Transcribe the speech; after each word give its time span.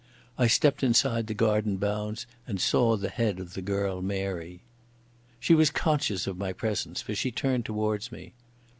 I 0.35 0.47
stepped 0.47 0.81
inside 0.81 1.27
the 1.27 1.35
garden 1.35 1.77
bounds 1.77 2.25
and 2.47 2.59
saw 2.59 2.97
the 2.97 3.09
head 3.11 3.39
of 3.39 3.53
the 3.53 3.61
girl 3.61 4.01
Mary. 4.01 4.63
She 5.39 5.53
was 5.53 5.69
conscious 5.69 6.25
of 6.25 6.39
my 6.39 6.53
presence, 6.53 7.03
for 7.03 7.13
she 7.13 7.29
turned 7.31 7.65
towards 7.65 8.11
me. 8.11 8.33